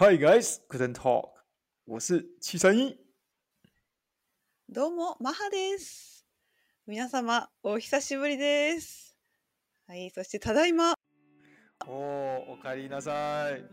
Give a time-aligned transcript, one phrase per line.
[0.00, 1.30] Hi guys, couldn't talk.
[1.84, 2.96] 我是七三一。
[4.68, 6.24] どうも、マハです。
[6.86, 9.16] 皆様、お久しぶりです。
[9.88, 10.94] はい、そしてただいま。
[11.88, 13.64] おお、おかえりなさい。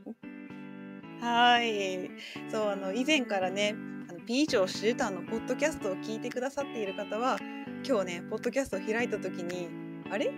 [1.23, 2.09] はい。
[2.49, 3.75] そう、あの、以前からね、
[4.09, 7.37] あの、以上シューターのポッドキャストを聞いてくださっている方は、
[7.87, 9.69] 今日ね、ポッドキャストを開いたときに、
[10.09, 10.33] あれ？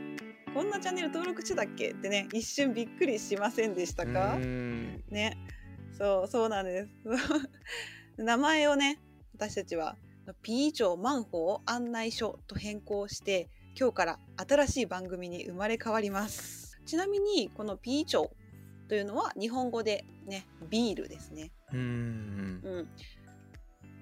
[0.54, 1.92] こんなチャンネル登録してたっけ？
[1.92, 4.36] ってね、一瞬びっくりしませんでしたか？
[4.38, 5.38] ね。
[5.98, 6.90] そう、そうなんです。
[8.18, 9.00] 名前をね、
[9.34, 9.98] 私たちは
[10.42, 16.80] P 以上マンホー案内所と変更して、今日から新しい番組に生まれ変わります。
[16.86, 18.30] ちなみに、この P 以上
[18.88, 21.52] というのは日本語でね、ビールですね。
[21.72, 22.62] うーん。
[22.64, 22.88] うん。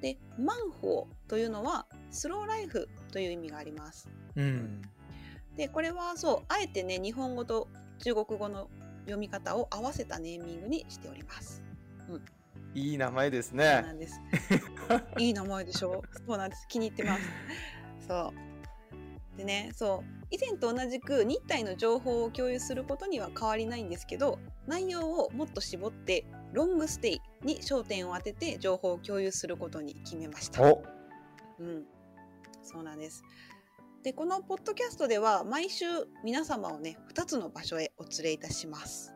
[0.02, 4.10] で、マンホーというのはスローライフという意味があります。
[4.36, 4.82] うん。
[5.56, 7.68] で、これはそう、あえてね、日本語と
[8.00, 8.70] 中国語の
[9.06, 11.65] 読み方を合わせたネーミングにしております。
[12.74, 13.94] いい名前ですそうなね。
[13.94, 14.20] んです。
[15.18, 16.02] いい名前でしょ？
[16.28, 16.66] そうなんです。
[16.68, 17.22] 気に入ってます。
[18.08, 19.38] そう。
[19.38, 20.26] でね、そう。
[20.32, 30.62] 以前と同じく日体の情報を共有することには変わりないんですけど、内容をもっと絞って、ロングステイに焦点を当てて情報を共有することに決めました。
[30.64, 30.84] お、
[31.60, 31.86] うん。
[32.64, 33.24] そうなんです。
[34.04, 35.86] で、このポッドキャストでは毎週
[36.24, 39.14] 皆様をね、2つの場所へお連れいたします。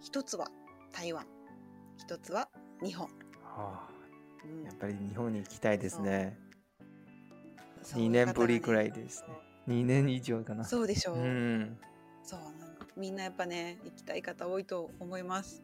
[0.00, 0.48] 一つは
[0.92, 1.26] 台湾。
[1.96, 2.48] 一つは
[2.82, 3.08] 日本。
[3.42, 3.88] は
[4.44, 6.38] うんあ、やっぱり日本に行きたいですね。
[7.82, 9.34] そう2年ぶりくらいいですね。
[9.68, 10.64] 2年以上かな。
[10.64, 11.16] そうでしょう。
[11.16, 11.78] うん。
[12.24, 12.40] そう
[12.96, 15.62] みんなやっぱね行きたい方多いと思います。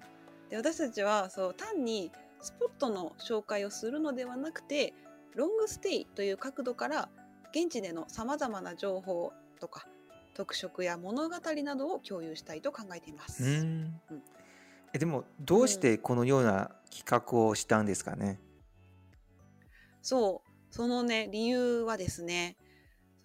[0.49, 4.95] で私たちはそう単にスポットの紹介をするのではなくて
[5.35, 7.09] ロングステイという角度から
[7.51, 9.87] 現地でのさまざまな情報とか
[10.35, 13.45] 特色や物語などを共有したいと考えています。
[13.45, 14.23] うんうん
[14.93, 18.41] えでもどうしてこのような企画をしたんですかね？
[20.03, 22.57] そうそのね理由はですね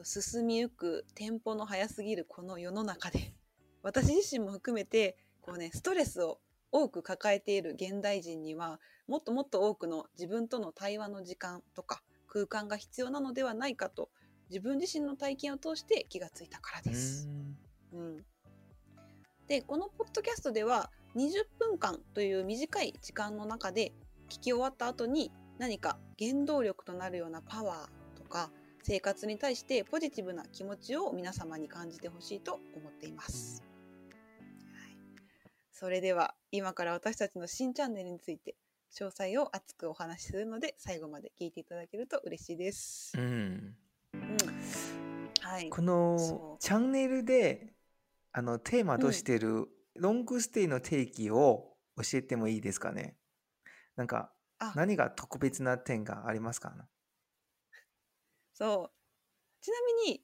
[0.04, 3.34] 進みゆくテンポの速すぎるこの世の中で
[3.82, 6.40] 私自身も含めてこうねストレスを
[6.72, 14.10] 多く抱えている現代人にはもっともっと多くの自分との対話の時間とか空間が必要なのではないかと
[14.50, 17.28] 自分自身の体験を通して気がついたからうです。
[17.28, 17.56] ん
[17.94, 18.26] うん、
[19.48, 23.92] でこのポッドキャストでは20分間という短い時間の中で
[24.30, 28.50] 聞き終わった後に何か原動力となるようなパワーとか
[28.82, 33.64] 生活に対してポジティブな気持ちを皆様に感じてほしいと思っています。
[34.76, 34.98] はい、
[35.72, 38.56] それでは今から私たちの新チャンネルについて
[38.92, 43.14] 詳細を熱くお話しするので最後まで聞いていただけると嬉しいです。
[43.18, 43.76] うん。
[44.14, 44.38] うん
[45.42, 47.74] はい、このチャンネルで
[48.32, 53.18] あのテーマとしてるロングステイの定義を教えてもいいですかね？
[53.96, 54.76] なんかあ。
[54.76, 56.74] 何が特別な点がありますか？
[58.56, 58.96] そう。
[59.62, 60.24] ちなみに、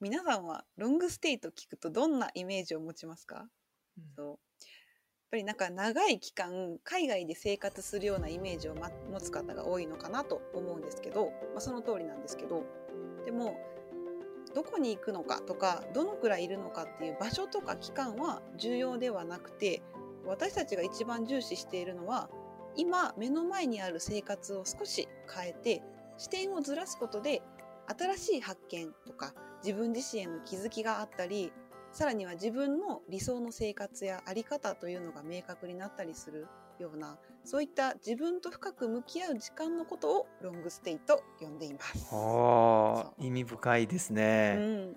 [0.00, 3.48] 皆さんはロングステイと聞くとどんなイメージを持ちますか、
[3.96, 4.16] うん。
[4.16, 4.28] そう。
[4.28, 4.38] やっ
[5.32, 12.64] ぱりなんか長い期間、海外で生活するようなイメージを、ま、持つ方が多いのかなと思うんですけど、まあ、その通りなんですけど、
[13.26, 13.56] でも、
[14.54, 19.82] どこに行くのかとか、どのくらいいるのかっていう場所とか期間は重要ではなくて、
[20.26, 22.28] 私たちが一番重視しているのは、
[22.76, 25.82] 今目の前にある生活を少し変えて
[26.18, 27.42] 視点をずらすことで
[27.86, 29.34] 新しい発見とか
[29.64, 31.52] 自分自身への気づきがあったり
[31.92, 36.46] さらには自分の理想の生活や在り方というのが明確になったりする
[36.82, 42.14] ようなそういった自分と深く向き合う時間のことをロングステイと呼んでいます。
[43.18, 44.54] 意味深いですうね。
[44.54, 44.96] ん、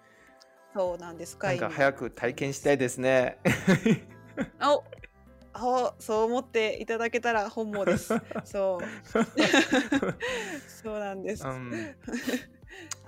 [0.74, 3.38] そうなんですかなん早く体験したいですね。
[4.62, 4.84] お
[5.56, 8.14] あそう思っていただけたら本望です。
[8.44, 8.86] そう
[10.68, 11.46] そうなんです。
[11.46, 11.96] うん、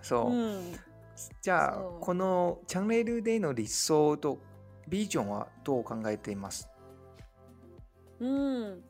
[0.01, 0.79] そう、うん
[1.41, 4.37] じゃあこのチャンネルでの理想と
[4.87, 6.69] ビジョンはどう考えています
[8.19, 8.83] うん、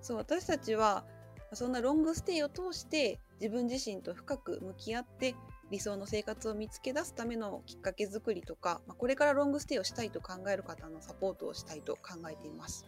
[0.00, 1.04] そう私たちは
[1.52, 5.34] そんなロングステイを通して自分自身と深く向き合って
[5.70, 12.86] 理想の生活を見つけ出すためのきっかけ作りとか、まあ、これからロングステイをしたいと考える方のサポートをしたいと考えています。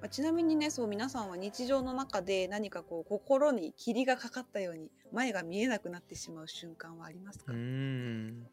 [0.00, 8.46] まあ、ちなみにねそう皆さんは日常の中で何かこう心に霧がかかったように前が見えなくなってしまう瞬間はありますうか、ん。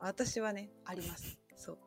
[0.00, 1.38] 私はねあります。
[1.56, 1.78] そう。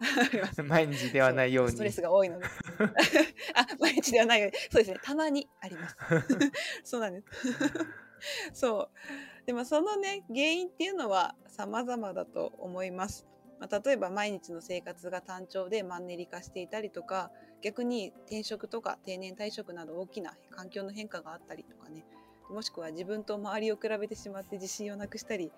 [0.64, 1.72] 毎日ではないように。
[1.72, 2.46] ストレスが多いので。
[3.54, 4.50] あ、毎日ではないよ。
[4.70, 4.98] そうですね。
[5.02, 5.96] たまにあります。
[6.84, 7.22] そうなんで
[8.52, 8.54] す。
[8.54, 9.46] そう。
[9.46, 13.26] でもそのね、原因っていうのは様々だと思います。
[13.60, 17.30] まあ、例えば毎日の生活が単調でマンネリ化していたりとか
[17.62, 22.04] 逆に転職とか定年退職など大きな環境の変化があったりとかね
[22.50, 25.50] もしくは自分と周りを比べてしまって自信をなくしたり、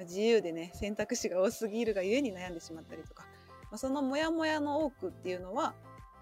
[0.00, 3.24] 自由でね選択肢が多すぎるがゆえに悩んでしまったりとか、
[3.70, 5.74] まあ、そのモヤモヤの多くっていうのは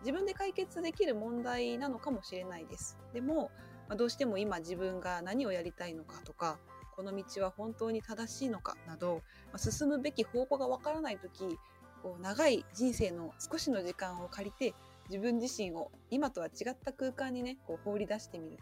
[0.02, 2.98] 自分で解決できる問題なのかもしれないです。
[3.14, 3.50] でも、
[3.88, 6.58] まあ、どうしても今自分が何をやりたいのかとか
[6.96, 11.58] この道は本当に正しいのかなど、まあ、進むべき方向がわからない時
[12.02, 14.74] こう長い人生の少しの時間を借りて
[15.08, 18.58] 自分自身を今とは違った空間にねこう放り出してみる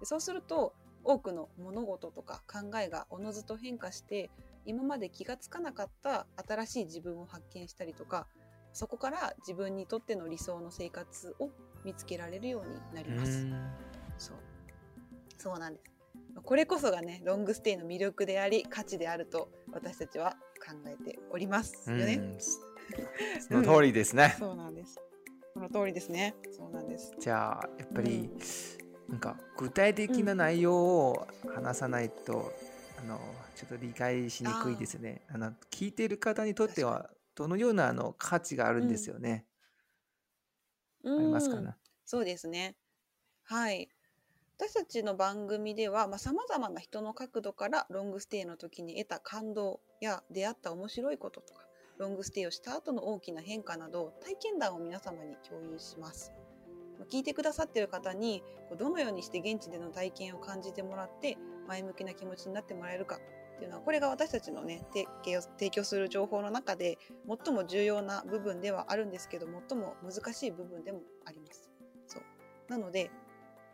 [0.00, 0.74] でそうすると
[1.04, 4.30] 多くの物事とか考えがおのずと変化して
[4.64, 8.26] 今まで気がつかなかった新しい自分を発見したりとか
[8.72, 11.50] そこから自分にとっての理想の生活を
[11.84, 13.46] 見つけられるようになります。
[14.18, 14.36] そう
[15.38, 15.92] そうなんです
[16.44, 22.38] これこそがねロングステイの魅力であり価値であると私たちは考えておりますよね。
[23.48, 25.00] その通りですね、うん、そうなんです。
[25.54, 26.34] その通りですね。
[26.50, 27.12] そうなんです。
[27.18, 28.30] じゃあやっぱり、
[29.08, 32.52] うん、なんか具体的な内容を話さないと、
[33.02, 33.20] うん、あの
[33.54, 35.22] ちょっと理解しにくいですね。
[35.28, 39.46] あの聞いている方にとってはどのようなあの価値があるんですよね。
[41.04, 41.60] ありますか？
[41.60, 41.74] ね。
[42.04, 42.76] そうですね。
[43.44, 43.88] はい。
[44.58, 51.66] 私たちの番組ではさまざ、まな人の角度からロングステイの時に得た感動や出会った面白いこととか
[51.98, 56.32] ロングステイをした後の大きな変化など体験談を皆様に共有します。
[57.10, 58.44] 聞いてくださっている方に
[58.78, 61.36] どのようにして現地での体験を感じてもらって
[61.66, 63.18] 前向きな気持ちになってもらえるか
[63.62, 66.98] っていうのはこれが私たちのね提供する情報の中で
[67.44, 71.70] 最も重要な部分ではあるんですけど最も難しい部分でもあります。
[72.08, 72.22] そう
[72.68, 73.12] なので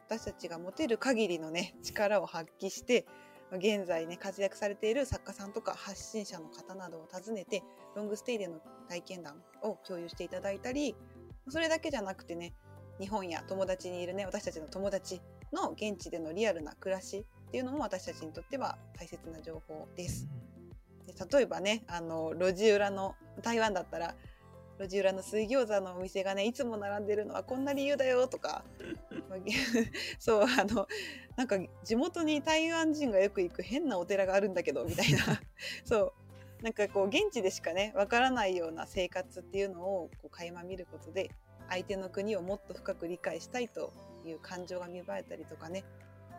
[0.06, 3.06] 私たちが持てる限りのね力を発揮して
[3.50, 7.62] 現在ね活躍されている作家さんとか発信者の方などを訪ねて
[7.96, 8.60] ロングステイでの
[8.90, 10.94] 体験談を共有していただいたり
[11.48, 12.52] それだけじゃなくてね
[13.00, 20.28] 日本や友達にいるね私たちの友達の現地でのリアルな暮らしっていうのも私たちにとっては大切な情報です。
[21.06, 24.14] で例えばねあの路地裏の台湾だったら
[24.78, 28.64] 路地裏の水餃子のお店がねいつも並んでるのはこんな理由だよとか
[30.20, 30.86] そうあの
[31.36, 35.40] なんか地元に台湾人がよく行く変なお寺があるんだけどみたいな
[35.84, 36.12] そ
[36.60, 41.30] うなんかこう現地でしかねわからないような生活っていうのをこう垣間見ることで
[41.70, 43.92] 相手の国をもっと深く理解したいと
[44.26, 45.84] いう感情が芽生えたりとかね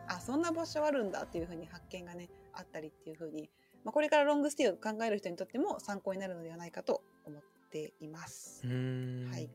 [0.10, 3.50] あそんな場所あるんだっていうふうに発見がねあったりっていうふうに、
[3.86, 8.66] まあ、これからロングステイを考える人にとっても参考になるのではないかと思ってています。
[8.68, 9.50] はい。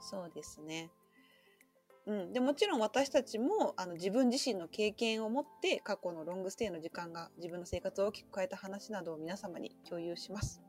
[0.00, 0.90] そうですね。
[2.06, 10.60] うん、でもちろん私たちもあの自分自身の経験を持って過去のロングステイの時間が自分の生活を大きく変えた話などを皆様に共有します。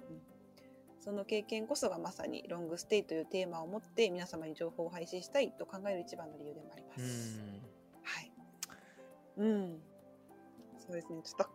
[0.00, 0.22] うん、
[0.98, 7.51] その経験こそがまさにロングステイというテーマを持って皆様に情報を配信したいと考える一番の理由でもあります。
[9.36, 9.48] はい。
[9.48, 9.82] うん。
[10.78, 11.22] そうですね。
[11.22, 11.46] ちょっ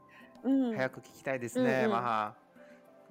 [0.44, 2.36] と、うん、早く聞きたいですね、うんうん、マハ。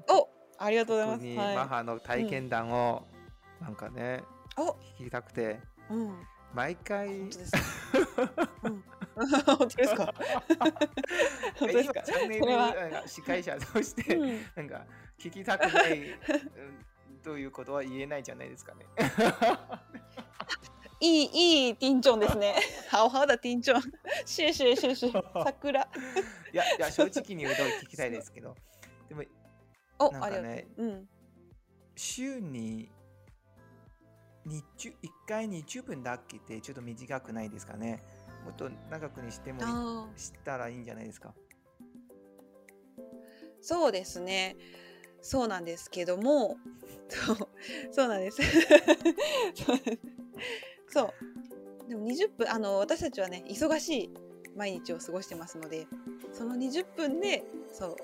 [0.08, 0.28] お
[0.58, 1.24] ありがとうございます。
[1.24, 3.02] にマハの体験談を
[3.60, 4.22] なんかね、
[4.98, 5.60] 聞きたくて、
[5.90, 6.22] うん、
[6.54, 7.08] 毎回。
[7.08, 7.58] 本当ですか？
[9.56, 10.14] 本当ですか？
[10.58, 10.74] 本
[11.58, 12.02] 当ですか？
[12.02, 14.16] チャンネル司会者として、
[14.54, 14.84] なんか
[15.18, 16.18] 聞きたくない、
[17.22, 18.86] ということは言えないじゃないですかね。
[21.00, 22.54] いい、いいティンチョンですね。
[22.90, 23.82] 好好的ティンチョン。
[24.24, 25.12] 谢谢、谢谢。
[25.44, 25.88] 桜。
[26.52, 28.54] いや、いや、正直に言うと聞きたいですけど。
[29.08, 29.22] でも、
[29.98, 31.08] お、なんかね、うん、
[31.94, 32.90] 週に
[34.46, 34.94] 日中1
[35.28, 38.02] 回20分だけでちょっと短くないですかね。
[38.44, 41.34] もっと長くにしてもしたらいいんじゃないですか。
[43.60, 44.56] そうですね。
[45.20, 46.56] そうなんですけども、
[47.08, 47.36] そう
[47.90, 48.40] そうなんです。
[50.96, 51.12] そ
[51.84, 51.88] う。
[51.90, 54.10] でも20分、あの、私たちはね、忙しい
[54.56, 55.86] 毎日を過ごしてますので、
[56.32, 57.96] その20分で、そう、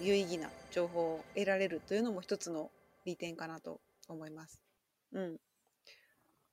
[0.00, 2.70] 有意義な情報を得られるというのも一つの
[3.04, 4.60] 利点かなと思います。
[5.12, 5.38] うん。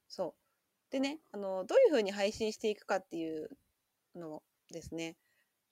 [0.07, 0.33] そ
[0.89, 0.91] う。
[0.91, 3.51] でね、あの、どういうふうに配信していくかっていう
[4.15, 5.15] のをですね。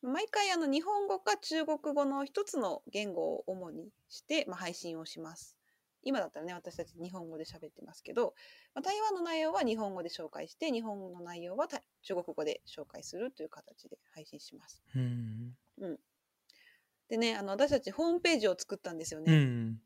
[0.04, 5.61] 毎回あの日本語か中国語の一つの言語を主にして、まあ、配信をします。
[6.04, 8.34] 今だったらね、私たち日本語で喋ってますけど、
[8.74, 14.84] まあ、台湾の内容は日本語で紹介して、日本語の内容は中国語で紹介するという形で配信します。
[14.96, 15.56] うん。
[15.80, 16.00] うん。
[17.10, 19.32] でね、あの、私たちホームページを作ったんですよね。
[19.32, 19.82] うん。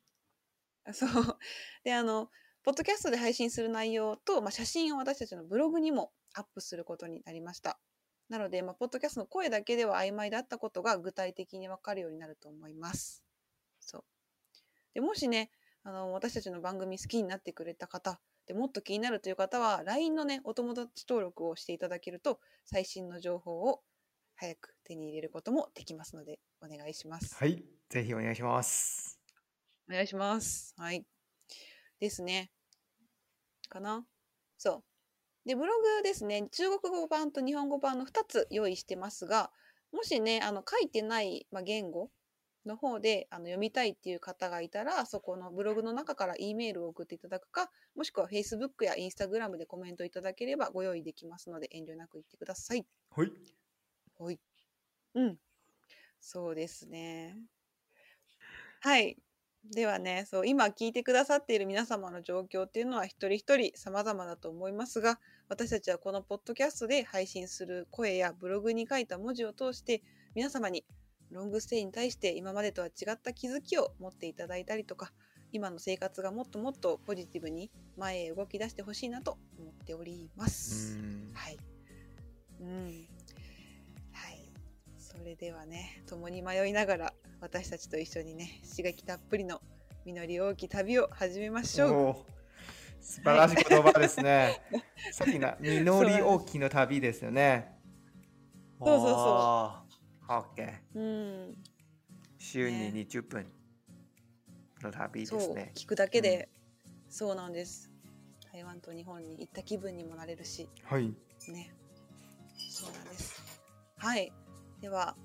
[0.93, 1.37] そう。
[1.83, 2.29] で、あの、
[2.63, 7.79] ポッドキャストで配信する内容と、まあ、写真を私たちのブログにもアップすることになりました。
[8.29, 13.23] なので、まあ、ポッドキャストの声だけでは曖昧だったことが具体的にわかるようになると思います。
[13.79, 14.03] そう。
[14.93, 15.51] でもしね
[15.85, 23.81] あの私たちの番組好きになってくれた方でもっと気になるという方は LINE のねお友達登録をしていただけると最新の情報を
[24.35, 27.35] 早く手に入れることもできますのでお願いします。
[27.35, 27.63] はい。
[27.89, 29.19] ぜひお願いします。
[29.87, 30.73] お願いします。
[30.77, 31.05] はい。
[31.99, 32.51] ですね。
[33.69, 34.05] かな
[34.57, 34.83] そ
[35.45, 35.47] う。
[35.47, 39.51] で、ブログですね、中国語版と日本語版の2つ用意してますが、
[39.93, 42.09] もしね、あの書いてない、まあ、言語
[42.65, 52.85] の方であの読みたいっていう方がいたら、そこのブログの中から E メールを送っていただくか、もしくは Facebook や Instagram でコメントいただければご用意できますので、遠慮なく言ってください。
[53.11, 53.31] はい。
[54.19, 54.39] はい。
[55.15, 55.37] うん。
[56.19, 57.37] そうですね。
[58.81, 59.17] はい。
[59.71, 65.19] ではね、そう、今聞いてくださっている皆様の状況っていうのは一人一人様々だと思いますが、
[65.49, 70.03] 私たちはこのポッドキャストで配信する声やブログに書いた文字を通して、
[70.35, 70.85] 皆様に
[71.35, 75.11] ロングステイに対して今までとは違った気づきを持っていただいたりとか、
[75.51, 80.97] 今の生活がもっともっとポジティブに前へ動き出してほしいなと思っておりまうす。
[80.97, 81.31] ん。
[81.33, 81.57] はい。
[82.61, 83.07] うん。
[84.13, 84.49] はい。
[84.97, 89.61] それではね、共に迷いながら、私たちと一緒にね、刺激たっぷりの
[90.05, 92.31] 実り多き旅を始めましょう。
[93.01, 94.61] 素晴らしい言葉ですね。
[95.11, 97.75] さっきの実り大きの旅ですよね。
[98.79, 99.84] そうそうそう。
[100.27, 100.73] OK。
[100.95, 101.57] うん。
[102.37, 103.45] 週にね20分
[104.81, 105.71] の旅ですね。
[105.75, 106.49] 聞くだけで、
[107.09, 107.91] そうなんです。
[108.51, 111.13] 台湾と日本に行った気分にもなれるし、はい。
[111.49, 111.73] ね。
[112.69, 113.41] そうなんです。
[113.97, 114.31] はい。
[114.81, 115.15] では、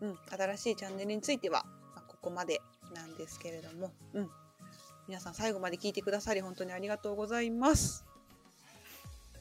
[0.00, 1.64] うん、新しいチャンネルについては、
[1.94, 2.60] まあ、ここまで
[2.94, 4.30] なんですけれども、うん。
[5.06, 8.04] 皆さん最後まで聞いてくださり本当にありがとうございます。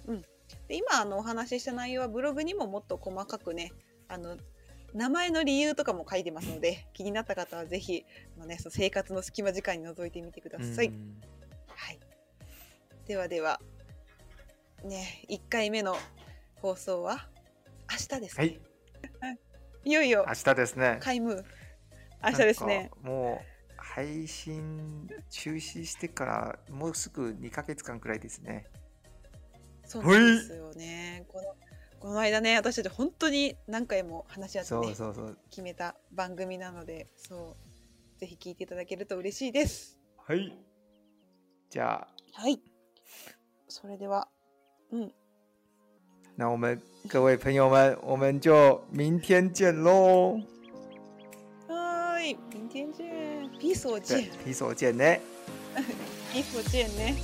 [0.07, 0.21] うん。
[0.67, 3.71] で今あのお話しした内容はブログにももっと細かくね、
[4.07, 4.37] あの
[4.93, 8.05] 名前の理由とかも書いてますので、気になった方はぜひ
[8.37, 10.87] あのね、その生活の隙間時間に覗いてみてください。
[10.87, 11.21] うん
[11.75, 11.99] はい。
[13.07, 13.59] ではでは、
[14.83, 15.97] ね、1回目の
[16.61, 17.27] 放送は
[17.91, 18.59] 明日ですね。
[19.19, 19.39] はい。
[19.85, 20.97] い、よいよ明日ですね。
[21.01, 21.43] 開幕。
[22.23, 28.65] 明日ですねもう配信中止してからもうすぐ2ヶ月間くらいですね。
[29.85, 31.25] そうですよね。
[31.27, 31.55] この
[32.03, 35.37] この間ね、私たち本当に何回も話し合ってそねうそうそう。
[35.49, 37.55] 決めた番組なので、そ
[38.17, 39.97] うぜひ聞いていただけると嬉しいです。
[40.17, 40.53] はい。
[41.69, 42.59] じゃあ、はい。
[43.69, 44.27] それでは、
[44.91, 45.13] うん、
[46.35, 50.41] 那我们各位朋友们，我们就明天见喽。
[51.69, 55.17] はーい、明天见，ピースを对见，，皮手见呢，
[56.33, 57.15] ピースを见 ね。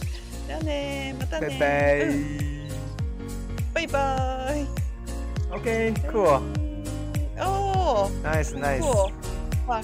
[0.47, 1.59] じゃあね、また拜ね。
[1.59, 2.13] 拜う。
[2.13, 2.58] んバイバイ。
[5.51, 6.41] OK，cool，
[7.39, 8.11] おお。
[8.23, 9.11] nice 不 nice，
[9.67, 9.81] 哇，啊，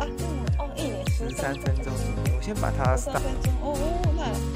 [0.00, 0.08] 嗯，
[0.58, 1.92] 哦，一年十三分钟，
[2.36, 3.14] 我先把它十三。
[3.14, 4.55] 分钟，哦哦。